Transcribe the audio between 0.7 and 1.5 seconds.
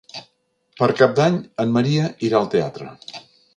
Per Cap d'Any